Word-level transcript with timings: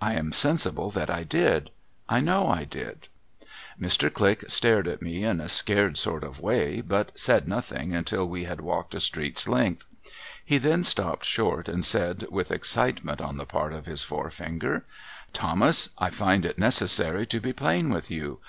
I 0.00 0.14
am 0.14 0.32
sensible 0.32 0.90
that 0.92 1.10
I 1.10 1.24
did. 1.24 1.68
I 2.08 2.20
know 2.20 2.48
I 2.48 2.64
did. 2.64 3.08
Mr. 3.78 4.10
Click 4.10 4.48
stared 4.48 4.88
at 4.88 5.02
me 5.02 5.24
in 5.24 5.42
a 5.42 5.48
scared 5.50 5.98
sort 5.98 6.24
of 6.24 6.38
a 6.38 6.42
way, 6.42 6.80
but 6.80 7.12
said 7.18 7.46
nothing 7.46 7.92
until 7.94 8.26
we 8.26 8.44
had 8.44 8.62
walked 8.62 8.94
a 8.94 9.00
street's 9.00 9.46
length. 9.46 9.84
He 10.42 10.56
then 10.56 10.84
stopped 10.84 11.26
short, 11.26 11.68
and 11.68 11.84
said, 11.84 12.26
with 12.30 12.50
excitement 12.50 13.20
on 13.20 13.36
the 13.36 13.44
part 13.44 13.74
of 13.74 13.84
his 13.84 14.02
forefinger:' 14.02 14.86
Thomas, 15.34 15.90
I 15.98 16.08
find 16.08 16.46
it 16.46 16.58
necessary 16.58 17.26
to 17.26 17.38
be 17.38 17.52
plain 17.52 17.90
with 17.90 18.10
you. 18.10 18.40